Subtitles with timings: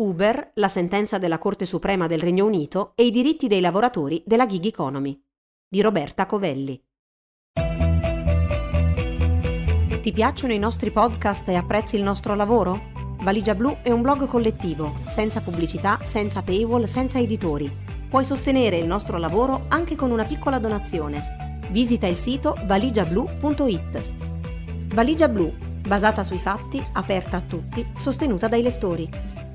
[0.00, 4.46] Uber, la sentenza della Corte Suprema del Regno Unito e i diritti dei lavoratori della
[4.46, 5.20] gig economy
[5.68, 6.80] di Roberta Covelli.
[10.00, 13.16] Ti piacciono i nostri podcast e apprezzi il nostro lavoro?
[13.22, 17.68] Valigia Blu è un blog collettivo, senza pubblicità, senza paywall, senza editori.
[18.08, 21.58] Puoi sostenere il nostro lavoro anche con una piccola donazione.
[21.70, 24.02] Visita il sito valigiablu.it.
[24.94, 25.52] Valigia Blu,
[25.84, 29.46] basata sui fatti, aperta a tutti, sostenuta dai lettori.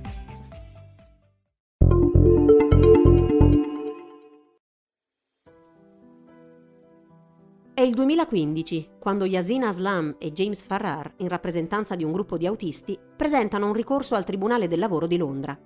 [7.83, 12.97] Il 2015, quando Yasin Aslam e James Farrar, in rappresentanza di un gruppo di autisti,
[13.15, 15.57] presentano un ricorso al Tribunale del Lavoro di Londra.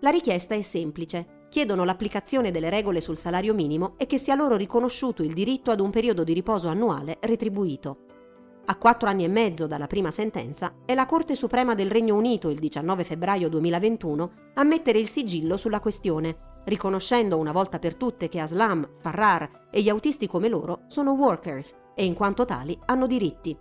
[0.00, 1.46] La richiesta è semplice.
[1.48, 5.80] Chiedono l'applicazione delle regole sul salario minimo e che sia loro riconosciuto il diritto ad
[5.80, 7.98] un periodo di riposo annuale retribuito.
[8.66, 12.48] A quattro anni e mezzo dalla prima sentenza, è la Corte Suprema del Regno Unito
[12.48, 18.28] il 19 febbraio 2021 a mettere il sigillo sulla questione riconoscendo una volta per tutte
[18.28, 23.06] che Aslam, Farrar e gli autisti come loro sono workers e in quanto tali hanno
[23.06, 23.56] diritti.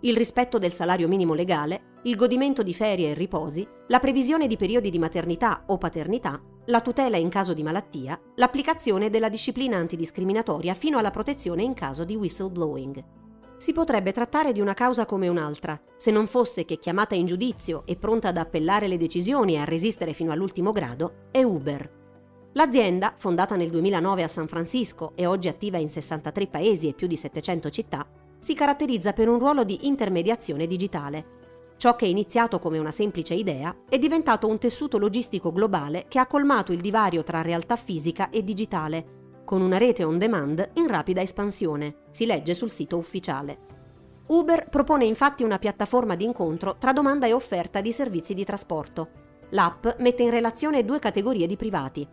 [0.00, 4.56] Il rispetto del salario minimo legale, il godimento di ferie e riposi, la previsione di
[4.56, 10.74] periodi di maternità o paternità, la tutela in caso di malattia, l'applicazione della disciplina antidiscriminatoria
[10.74, 13.04] fino alla protezione in caso di whistleblowing.
[13.56, 17.84] Si potrebbe trattare di una causa come un'altra, se non fosse che chiamata in giudizio
[17.86, 22.01] e pronta ad appellare le decisioni e a resistere fino all'ultimo grado è Uber.
[22.54, 27.06] L'azienda, fondata nel 2009 a San Francisco e oggi attiva in 63 paesi e più
[27.06, 28.06] di 700 città,
[28.38, 31.40] si caratterizza per un ruolo di intermediazione digitale.
[31.78, 36.18] Ciò che è iniziato come una semplice idea è diventato un tessuto logistico globale che
[36.18, 40.88] ha colmato il divario tra realtà fisica e digitale, con una rete on demand in
[40.88, 43.58] rapida espansione, si legge sul sito ufficiale.
[44.26, 49.08] Uber propone infatti una piattaforma di incontro tra domanda e offerta di servizi di trasporto.
[49.50, 52.06] L'app mette in relazione due categorie di privati,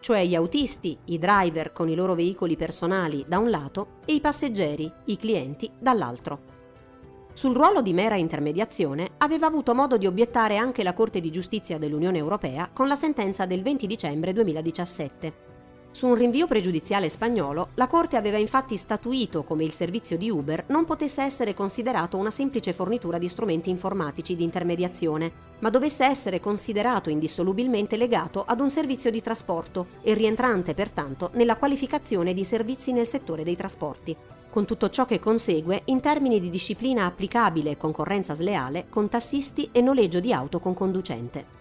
[0.00, 4.20] cioè gli autisti, i driver con i loro veicoli personali da un lato e i
[4.20, 6.54] passeggeri, i clienti dall'altro.
[7.32, 11.78] Sul ruolo di mera intermediazione aveva avuto modo di obiettare anche la Corte di giustizia
[11.78, 15.55] dell'Unione Europea con la sentenza del 20 dicembre 2017
[15.96, 20.64] su un rinvio pregiudiziale spagnolo, la Corte aveva infatti statuito come il servizio di Uber
[20.66, 26.38] non potesse essere considerato una semplice fornitura di strumenti informatici di intermediazione, ma dovesse essere
[26.38, 32.92] considerato indissolubilmente legato ad un servizio di trasporto e rientrante pertanto nella qualificazione di servizi
[32.92, 34.14] nel settore dei trasporti,
[34.50, 39.70] con tutto ciò che consegue in termini di disciplina applicabile e concorrenza sleale con tassisti
[39.72, 41.55] e noleggio di auto con conducente.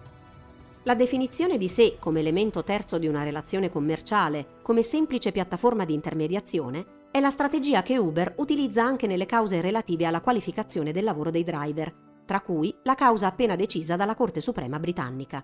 [0.88, 5.96] La definizione di sé come elemento terzo di una relazione commerciale, come semplice piattaforma di
[5.96, 11.32] intermediazione, è la strategia che Uber utilizza anche nelle cause relative alla qualificazione del lavoro
[11.32, 15.44] dei driver, tra cui la causa appena decisa dalla Corte Suprema britannica.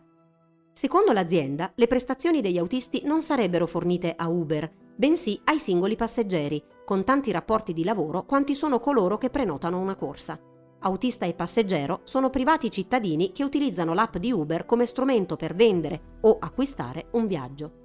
[0.72, 6.63] Secondo l'azienda, le prestazioni degli autisti non sarebbero fornite a Uber, bensì ai singoli passeggeri,
[6.85, 10.40] con tanti rapporti di lavoro quanti sono coloro che prenotano una corsa
[10.81, 16.18] autista e passeggero sono privati cittadini che utilizzano l'app di Uber come strumento per vendere
[16.22, 17.80] o acquistare un viaggio.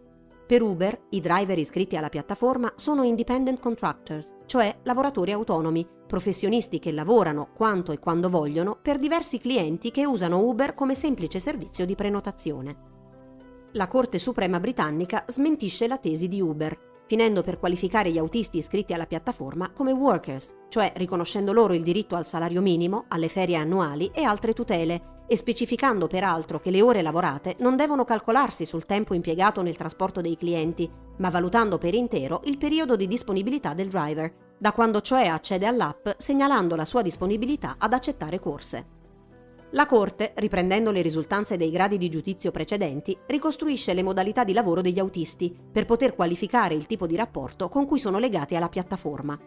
[0.46, 6.92] Per Uber, i driver iscritti alla piattaforma sono independent contractors, cioè lavoratori autonomi, professionisti che
[6.92, 11.96] lavorano quanto e quando vogliono per diversi clienti che usano Uber come semplice servizio di
[11.96, 12.76] prenotazione.
[13.72, 18.92] La Corte Suprema britannica smentisce la tesi di Uber finendo per qualificare gli autisti iscritti
[18.92, 24.10] alla piattaforma come workers, cioè riconoscendo loro il diritto al salario minimo, alle ferie annuali
[24.12, 29.14] e altre tutele, e specificando peraltro che le ore lavorate non devono calcolarsi sul tempo
[29.14, 34.32] impiegato nel trasporto dei clienti, ma valutando per intero il periodo di disponibilità del driver,
[34.58, 38.95] da quando cioè accede all'app segnalando la sua disponibilità ad accettare corse.
[39.70, 44.80] La Corte, riprendendo le risultanze dei gradi di giudizio precedenti, ricostruisce le modalità di lavoro
[44.80, 49.38] degli autisti per poter qualificare il tipo di rapporto con cui sono legati alla piattaforma.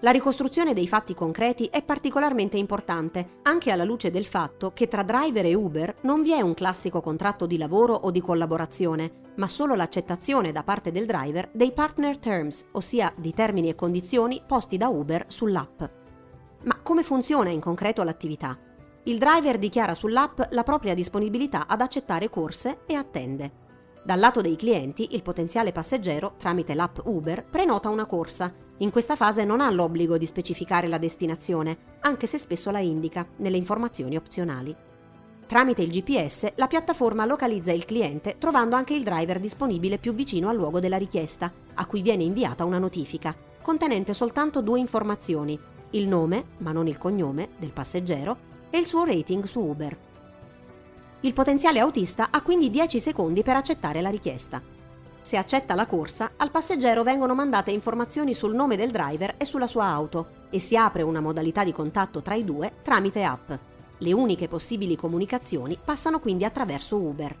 [0.00, 5.02] La ricostruzione dei fatti concreti è particolarmente importante, anche alla luce del fatto che tra
[5.02, 9.48] driver e Uber non vi è un classico contratto di lavoro o di collaborazione, ma
[9.48, 14.76] solo l'accettazione da parte del driver dei partner terms, ossia di termini e condizioni posti
[14.76, 15.82] da Uber sull'app.
[16.62, 18.56] Ma come funziona in concreto l'attività?
[19.04, 23.66] Il driver dichiara sull'app la propria disponibilità ad accettare corse e attende.
[24.02, 28.52] Dal lato dei clienti, il potenziale passeggero, tramite l'app Uber, prenota una corsa.
[28.78, 33.26] In questa fase non ha l'obbligo di specificare la destinazione, anche se spesso la indica
[33.36, 34.74] nelle informazioni opzionali.
[35.46, 40.48] Tramite il GPS, la piattaforma localizza il cliente trovando anche il driver disponibile più vicino
[40.48, 45.58] al luogo della richiesta, a cui viene inviata una notifica, contenente soltanto due informazioni,
[45.90, 49.96] il nome, ma non il cognome, del passeggero e il suo rating su Uber.
[51.20, 54.62] Il potenziale autista ha quindi 10 secondi per accettare la richiesta.
[55.20, 59.66] Se accetta la corsa, al passeggero vengono mandate informazioni sul nome del driver e sulla
[59.66, 63.50] sua auto e si apre una modalità di contatto tra i due tramite app.
[63.98, 67.36] Le uniche possibili comunicazioni passano quindi attraverso Uber.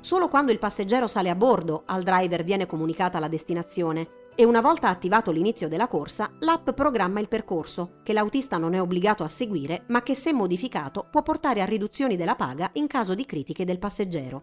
[0.00, 4.60] Solo quando il passeggero sale a bordo al driver viene comunicata la destinazione e una
[4.60, 9.28] volta attivato l'inizio della corsa, l'app programma il percorso, che l'autista non è obbligato a
[9.28, 13.64] seguire, ma che se modificato può portare a riduzioni della paga in caso di critiche
[13.64, 14.42] del passeggero.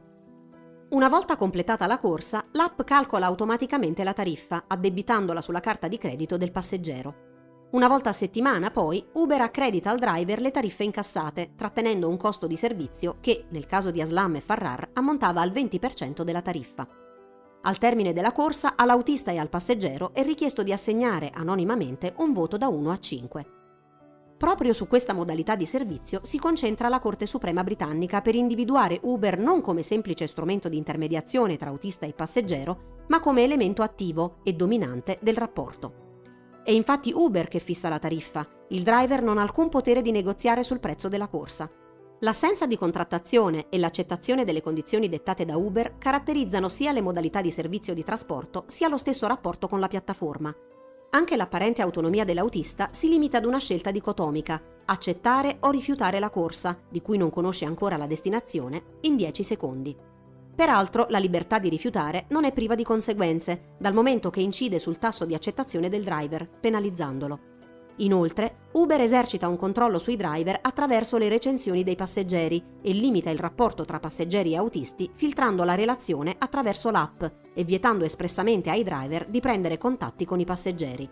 [0.90, 6.38] Una volta completata la corsa, l'app calcola automaticamente la tariffa, addebitandola sulla carta di credito
[6.38, 7.32] del passeggero.
[7.72, 12.48] Una volta a settimana, poi, Uber accredita al driver le tariffe incassate, trattenendo un costo
[12.48, 16.88] di servizio che, nel caso di Aslam e Farrar, ammontava al 20% della tariffa.
[17.66, 22.58] Al termine della corsa, all'autista e al passeggero è richiesto di assegnare anonimamente un voto
[22.58, 23.46] da 1 a 5.
[24.38, 29.38] Proprio su questa modalità di servizio si concentra la Corte Suprema britannica per individuare Uber
[29.38, 34.52] non come semplice strumento di intermediazione tra autista e passeggero, ma come elemento attivo e
[34.52, 36.02] dominante del rapporto.
[36.66, 40.64] È infatti Uber che fissa la tariffa, il driver non ha alcun potere di negoziare
[40.64, 41.72] sul prezzo della corsa.
[42.20, 47.52] L'assenza di contrattazione e l'accettazione delle condizioni dettate da Uber caratterizzano sia le modalità di
[47.52, 50.56] servizio di trasporto sia lo stesso rapporto con la piattaforma.
[51.10, 56.80] Anche l'apparente autonomia dell'autista si limita ad una scelta dicotomica, accettare o rifiutare la corsa,
[56.90, 59.96] di cui non conosce ancora la destinazione, in 10 secondi.
[60.56, 64.98] Peraltro la libertà di rifiutare non è priva di conseguenze, dal momento che incide sul
[64.98, 67.53] tasso di accettazione del driver, penalizzandolo.
[67.98, 73.38] Inoltre, Uber esercita un controllo sui driver attraverso le recensioni dei passeggeri e limita il
[73.38, 77.24] rapporto tra passeggeri e autisti filtrando la relazione attraverso l'app
[77.54, 81.08] e vietando espressamente ai driver di prendere contatti con i passeggeri.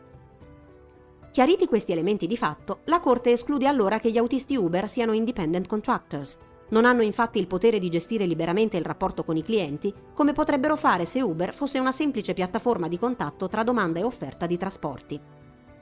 [1.32, 5.68] Chiariti questi elementi di fatto, la Corte esclude allora che gli autisti Uber siano independent
[5.68, 6.38] contractors,
[6.72, 10.76] non hanno infatti il potere di gestire liberamente il rapporto con i clienti, come potrebbero
[10.76, 15.20] fare se Uber fosse una semplice piattaforma di contatto tra domanda e offerta di trasporti.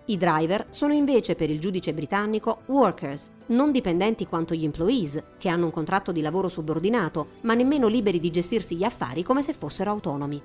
[0.10, 5.50] I driver sono invece per il giudice britannico workers, non dipendenti quanto gli employees, che
[5.50, 9.54] hanno un contratto di lavoro subordinato, ma nemmeno liberi di gestirsi gli affari come se
[9.54, 10.42] fossero autonomi.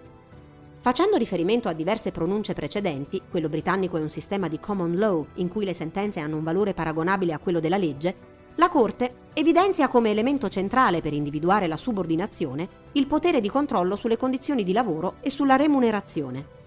[0.81, 5.49] Facendo riferimento a diverse pronunce precedenti, quello britannico è un sistema di common law in
[5.49, 8.14] cui le sentenze hanno un valore paragonabile a quello della legge,
[8.56, 14.19] la Corte evidenzia come elemento centrale per individuare la subordinazione il potere di controllo sulle
[14.19, 16.63] condizioni di lavoro e sulla remunerazione.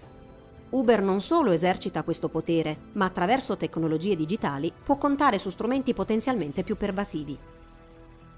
[0.70, 6.62] Uber non solo esercita questo potere, ma attraverso tecnologie digitali può contare su strumenti potenzialmente
[6.62, 7.38] più pervasivi.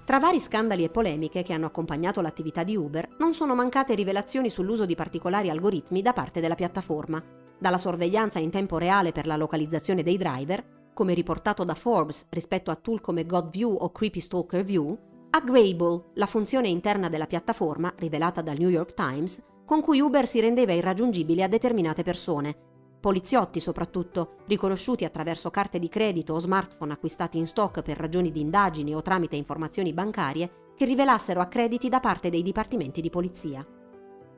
[0.05, 4.49] Tra vari scandali e polemiche che hanno accompagnato l'attività di Uber, non sono mancate rivelazioni
[4.49, 7.23] sull'uso di particolari algoritmi da parte della piattaforma,
[7.57, 12.69] dalla sorveglianza in tempo reale per la localizzazione dei driver come riportato da Forbes rispetto
[12.71, 14.97] a tool come GodView o Creepy Stalker View,
[15.31, 19.41] a Grable, la funzione interna della piattaforma, rivelata dal New York Times,
[19.71, 22.53] con cui Uber si rendeva irraggiungibile a determinate persone,
[22.99, 28.41] poliziotti soprattutto, riconosciuti attraverso carte di credito o smartphone acquistati in stock per ragioni di
[28.41, 33.65] indagini o tramite informazioni bancarie, che rivelassero accrediti da parte dei dipartimenti di polizia.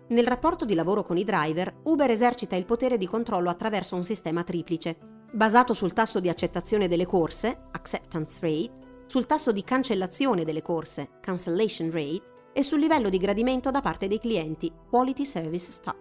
[0.10, 4.04] Nel rapporto di lavoro con i driver, Uber esercita il potere di controllo attraverso un
[4.04, 4.98] sistema triplice,
[5.32, 8.72] basato sul tasso di accettazione delle corse, acceptance rate,
[9.08, 14.08] sul tasso di cancellazione delle corse, cancellation rate, e sul livello di gradimento da parte
[14.08, 15.96] dei clienti, quality service stat.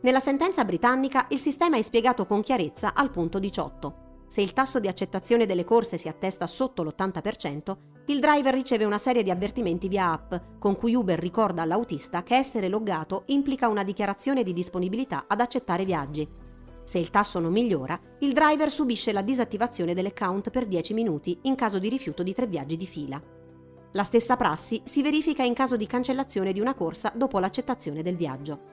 [0.00, 4.02] Nella sentenza britannica il sistema è spiegato con chiarezza al punto 18.
[4.26, 7.76] Se il tasso di accettazione delle corse si attesta sotto l'80%,
[8.06, 12.34] il driver riceve una serie di avvertimenti via app, con cui Uber ricorda all'autista che
[12.34, 16.28] essere loggato implica una dichiarazione di disponibilità ad accettare viaggi,
[16.84, 21.54] se il tasso non migliora, il driver subisce la disattivazione dell'account per 10 minuti in
[21.54, 23.20] caso di rifiuto di tre viaggi di fila.
[23.96, 28.16] La stessa prassi si verifica in caso di cancellazione di una corsa dopo l'accettazione del
[28.16, 28.72] viaggio.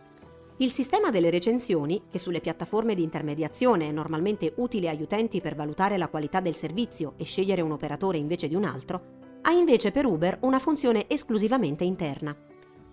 [0.58, 5.54] Il sistema delle recensioni, che sulle piattaforme di intermediazione è normalmente utile agli utenti per
[5.54, 9.92] valutare la qualità del servizio e scegliere un operatore invece di un altro, ha invece
[9.92, 12.36] per Uber una funzione esclusivamente interna.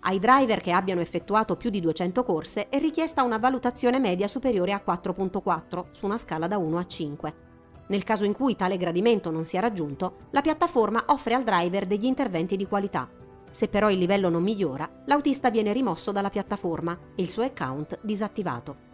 [0.01, 4.73] Ai driver che abbiano effettuato più di 200 corse è richiesta una valutazione media superiore
[4.73, 7.48] a 4.4 su una scala da 1 a 5.
[7.89, 12.05] Nel caso in cui tale gradimento non sia raggiunto, la piattaforma offre al driver degli
[12.05, 13.09] interventi di qualità.
[13.51, 17.99] Se però il livello non migliora, l'autista viene rimosso dalla piattaforma e il suo account
[18.03, 18.87] disattivato.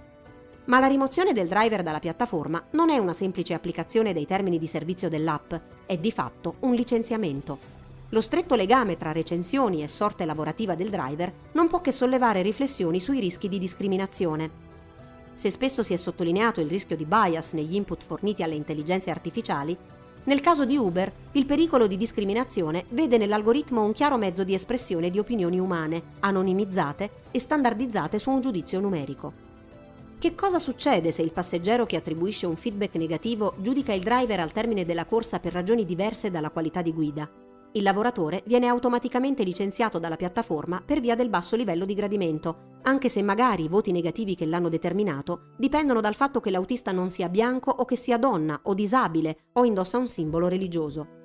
[0.67, 4.67] Ma la rimozione del driver dalla piattaforma non è una semplice applicazione dei termini di
[4.67, 5.53] servizio dell'app,
[5.85, 7.59] è di fatto un licenziamento.
[8.11, 13.01] Lo stretto legame tra recensioni e sorte lavorativa del driver non può che sollevare riflessioni
[13.01, 14.73] sui rischi di discriminazione.
[15.35, 19.77] Se spesso si è sottolineato il rischio di bias negli input forniti alle intelligenze artificiali,
[20.27, 25.11] Nel caso di Uber, il pericolo di discriminazione vede nell'algoritmo un chiaro mezzo di espressione
[25.11, 29.33] di opinioni umane, anonimizzate e standardizzate su un giudizio numerico.
[30.19, 34.53] Che cosa succede se il passeggero che attribuisce un feedback negativo giudica il driver al
[34.53, 37.44] termine della corsa per ragioni diverse dalla qualità di guida?
[37.77, 43.09] Il lavoratore viene automaticamente licenziato dalla piattaforma per via del basso livello di gradimento, anche
[43.09, 47.29] se magari i voti negativi che l'hanno determinato dipendono dal fatto che l'autista non sia
[47.29, 51.23] bianco o che sia donna o disabile o indossa un simbolo religioso.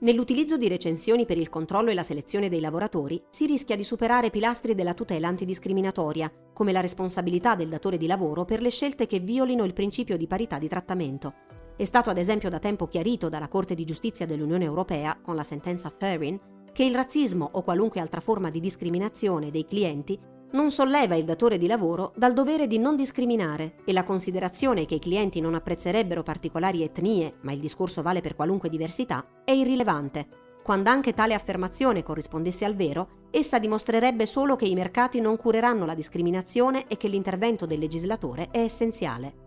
[0.00, 4.30] Nell'utilizzo di recensioni per il controllo e la selezione dei lavoratori si rischia di superare
[4.30, 9.18] pilastri della tutela antidiscriminatoria, come la responsabilità del datore di lavoro per le scelte che
[9.18, 11.57] violino il principio di parità di trattamento.
[11.78, 15.44] È stato ad esempio da tempo chiarito dalla Corte di giustizia dell'Unione Europea, con la
[15.44, 16.36] sentenza Ferrin,
[16.72, 20.18] che il razzismo o qualunque altra forma di discriminazione dei clienti
[20.50, 24.96] non solleva il datore di lavoro dal dovere di non discriminare e la considerazione che
[24.96, 30.26] i clienti non apprezzerebbero particolari etnie, ma il discorso vale per qualunque diversità, è irrilevante.
[30.64, 35.86] Quando anche tale affermazione corrispondesse al vero, essa dimostrerebbe solo che i mercati non cureranno
[35.86, 39.46] la discriminazione e che l'intervento del legislatore è essenziale.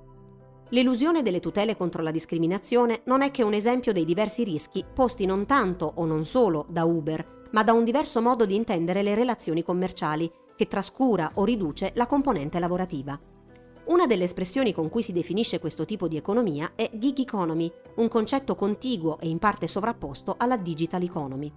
[0.74, 5.26] L'elusione delle tutele contro la discriminazione non è che un esempio dei diversi rischi posti
[5.26, 9.14] non tanto o non solo da Uber, ma da un diverso modo di intendere le
[9.14, 13.20] relazioni commerciali che trascura o riduce la componente lavorativa.
[13.88, 18.08] Una delle espressioni con cui si definisce questo tipo di economia è gig economy, un
[18.08, 21.52] concetto contiguo e in parte sovrapposto alla digital economy.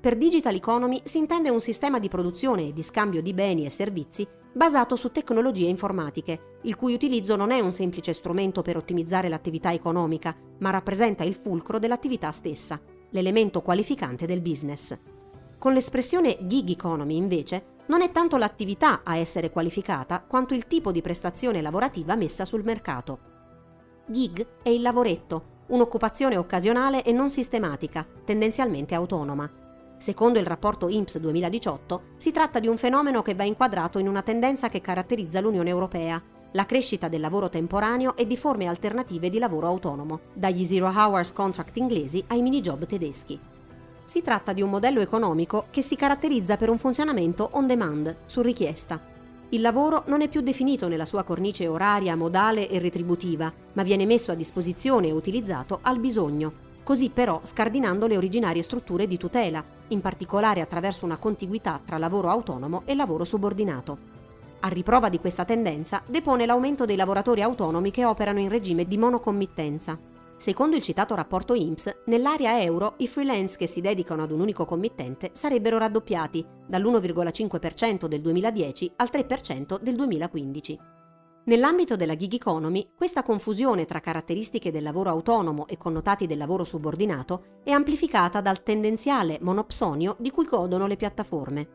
[0.00, 3.70] Per digital economy si intende un sistema di produzione e di scambio di beni e
[3.70, 9.28] servizi basato su tecnologie informatiche, il cui utilizzo non è un semplice strumento per ottimizzare
[9.28, 14.98] l'attività economica, ma rappresenta il fulcro dell'attività stessa, l'elemento qualificante del business.
[15.58, 20.90] Con l'espressione gig economy, invece, non è tanto l'attività a essere qualificata quanto il tipo
[20.90, 23.18] di prestazione lavorativa messa sul mercato.
[24.06, 29.65] Gig è il lavoretto, un'occupazione occasionale e non sistematica, tendenzialmente autonoma.
[29.98, 34.22] Secondo il rapporto INPS 2018, si tratta di un fenomeno che va inquadrato in una
[34.22, 36.22] tendenza che caratterizza l'Unione Europea,
[36.52, 41.32] la crescita del lavoro temporaneo e di forme alternative di lavoro autonomo, dagli zero hours
[41.32, 43.38] contract inglesi ai mini job tedeschi.
[44.04, 48.42] Si tratta di un modello economico che si caratterizza per un funzionamento on demand, su
[48.42, 49.00] richiesta.
[49.48, 54.04] Il lavoro non è più definito nella sua cornice oraria, modale e retributiva, ma viene
[54.04, 59.64] messo a disposizione e utilizzato al bisogno, così però scardinando le originarie strutture di tutela,
[59.88, 64.14] in particolare attraverso una contiguità tra lavoro autonomo e lavoro subordinato.
[64.60, 68.96] A riprova di questa tendenza depone l'aumento dei lavoratori autonomi che operano in regime di
[68.96, 69.98] monocommittenza,
[70.38, 74.66] Secondo il citato rapporto INPS, nell'area euro i freelance che si dedicano ad un unico
[74.66, 80.95] committente sarebbero raddoppiati dall'1,5% del 2010 al 3% del 2015.
[81.48, 86.64] Nell'ambito della gig economy, questa confusione tra caratteristiche del lavoro autonomo e connotati del lavoro
[86.64, 91.68] subordinato è amplificata dal tendenziale monopsonio di cui godono le piattaforme.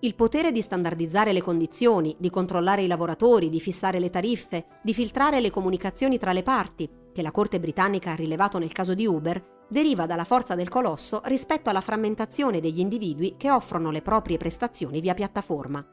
[0.00, 4.94] Il potere di standardizzare le condizioni, di controllare i lavoratori, di fissare le tariffe, di
[4.94, 9.06] filtrare le comunicazioni tra le parti, che la Corte britannica ha rilevato nel caso di
[9.06, 14.38] Uber, deriva dalla forza del colosso rispetto alla frammentazione degli individui che offrono le proprie
[14.38, 15.86] prestazioni via piattaforma.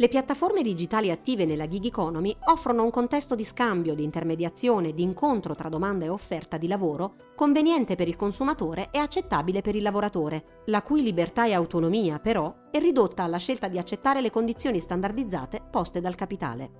[0.00, 5.02] Le piattaforme digitali attive nella gig economy offrono un contesto di scambio, di intermediazione, di
[5.02, 9.82] incontro tra domanda e offerta di lavoro conveniente per il consumatore e accettabile per il
[9.82, 14.78] lavoratore, la cui libertà e autonomia, però, è ridotta alla scelta di accettare le condizioni
[14.78, 16.70] standardizzate poste dal capitale.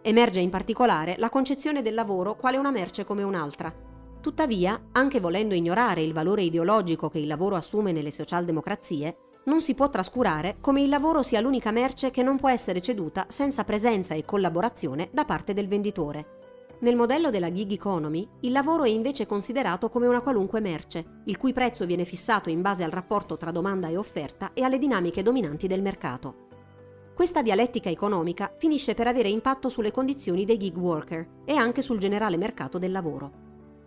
[0.00, 3.70] Emerge in particolare la concezione del lavoro quale una merce come un'altra.
[4.22, 9.16] Tuttavia, anche volendo ignorare il valore ideologico che il lavoro assume nelle socialdemocrazie,
[9.48, 13.26] non si può trascurare come il lavoro sia l'unica merce che non può essere ceduta
[13.28, 16.36] senza presenza e collaborazione da parte del venditore.
[16.80, 21.36] Nel modello della gig economy, il lavoro è invece considerato come una qualunque merce, il
[21.36, 25.22] cui prezzo viene fissato in base al rapporto tra domanda e offerta e alle dinamiche
[25.22, 26.46] dominanti del mercato.
[27.14, 31.98] Questa dialettica economica finisce per avere impatto sulle condizioni dei gig worker e anche sul
[31.98, 33.46] generale mercato del lavoro.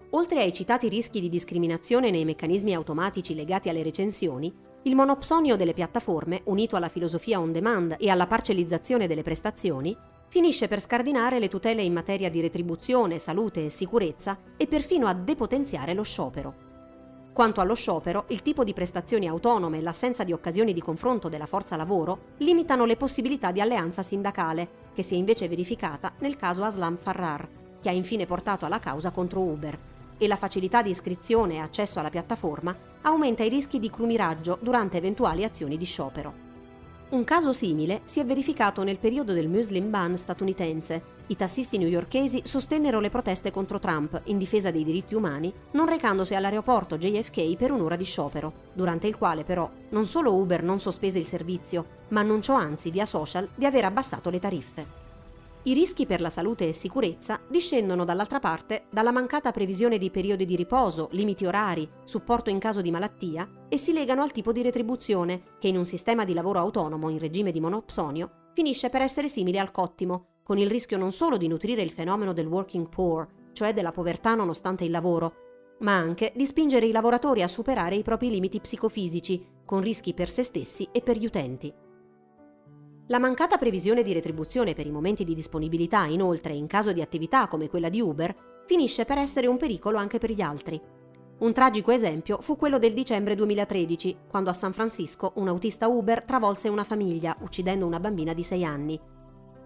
[0.09, 5.73] Oltre ai citati rischi di discriminazione nei meccanismi automatici legati alle recensioni, il monopsonio delle
[5.73, 9.95] piattaforme, unito alla filosofia on demand e alla parcellizzazione delle prestazioni,
[10.27, 15.13] finisce per scardinare le tutele in materia di retribuzione, salute e sicurezza e perfino a
[15.13, 16.69] depotenziare lo sciopero.
[17.31, 21.45] Quanto allo sciopero, il tipo di prestazioni autonome e l'assenza di occasioni di confronto della
[21.45, 26.63] forza lavoro limitano le possibilità di alleanza sindacale, che si è invece verificata nel caso
[26.63, 27.47] Aslam Farrar,
[27.79, 29.77] che ha infine portato alla causa contro Uber,
[30.21, 34.97] e la facilità di iscrizione e accesso alla piattaforma aumenta i rischi di crumiraggio durante
[34.97, 36.49] eventuali azioni di sciopero.
[37.09, 42.43] Un caso simile si è verificato nel periodo del Muslim ban statunitense, I tassisti newyorkesi
[42.45, 47.71] sostennero le proteste contro Trump in difesa dei diritti umani, non recandosi all'aeroporto JFK per
[47.71, 52.19] un'ora di sciopero, durante il quale però non solo Uber non sospese il servizio, ma
[52.19, 55.00] annunciò anzi via social di aver abbassato le tariffe.
[55.63, 60.43] I rischi per la salute e sicurezza discendono dall'altra parte dalla mancata previsione di periodi
[60.43, 64.63] di riposo, limiti orari, supporto in caso di malattia e si legano al tipo di
[64.63, 69.29] retribuzione che in un sistema di lavoro autonomo in regime di monopsonio finisce per essere
[69.29, 73.27] simile al cottimo, con il rischio non solo di nutrire il fenomeno del working poor,
[73.53, 78.01] cioè della povertà nonostante il lavoro, ma anche di spingere i lavoratori a superare i
[78.01, 81.71] propri limiti psicofisici, con rischi per se stessi e per gli utenti.
[83.07, 87.47] La mancata previsione di retribuzione per i momenti di disponibilità, inoltre, in caso di attività
[87.47, 90.79] come quella di Uber, finisce per essere un pericolo anche per gli altri.
[91.39, 96.23] Un tragico esempio fu quello del dicembre 2013, quando a San Francisco un autista Uber
[96.23, 98.99] travolse una famiglia, uccidendo una bambina di 6 anni.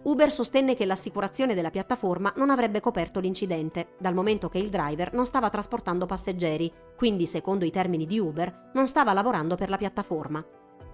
[0.03, 5.13] Uber sostenne che l'assicurazione della piattaforma non avrebbe coperto l'incidente, dal momento che il driver
[5.13, 9.77] non stava trasportando passeggeri, quindi secondo i termini di Uber non stava lavorando per la
[9.77, 10.45] piattaforma.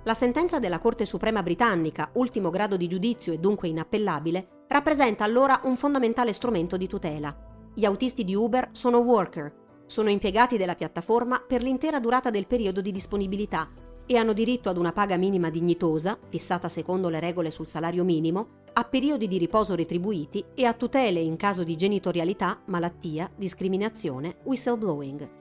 [0.04, 5.62] La sentenza della Corte Suprema britannica, ultimo grado di giudizio e dunque inappellabile, rappresenta allora
[5.66, 7.36] un fondamentale strumento di tutela.
[7.72, 9.54] Gli autisti di Uber sono worker,
[9.86, 13.70] sono impiegati della piattaforma per l'intera durata del periodo di disponibilità
[14.08, 18.60] e hanno diritto ad una paga minima dignitosa, fissata secondo le regole sul salario minimo,
[18.74, 25.41] a periodi di riposo retribuiti e a tutele in caso di genitorialità, malattia, discriminazione, whistleblowing.